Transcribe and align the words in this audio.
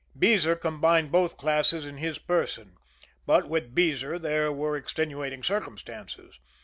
Beezer 0.17 0.55
combined 0.55 1.11
both 1.11 1.37
classes 1.37 1.85
in 1.85 1.97
his 1.97 2.17
person 2.17 2.75
but 3.27 3.47
with 3.47 3.75
Beezer 3.75 4.17
there 4.17 4.51
were 4.51 4.75
extenuating 4.75 5.43
circumstances. 5.43 6.39